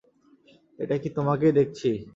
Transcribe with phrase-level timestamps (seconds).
[0.79, 1.89] এটা কি তোমাকেই দেখছি?